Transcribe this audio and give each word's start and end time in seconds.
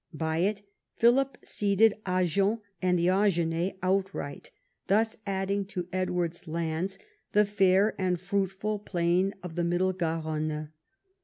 By 0.15 0.39
it 0.39 0.63
Philip 0.95 1.37
ceded 1.43 1.93
Agen 2.07 2.59
and 2.81 2.97
the 2.97 3.05
Agenais 3.09 3.77
outright, 3.83 4.49
thus 4.87 5.15
adding 5.27 5.63
to 5.65 5.87
Edward's 5.93 6.47
lands 6.47 6.97
the 7.33 7.45
fair 7.45 7.93
and 7.99 8.19
fruitful 8.19 8.79
plain 8.79 9.35
of 9.43 9.53
the 9.53 9.63
middle 9.63 9.93
Garonne. 9.93 10.69